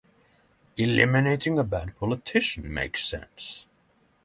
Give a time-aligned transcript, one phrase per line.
[0.77, 3.67] Eliminating a bad politician makes sense.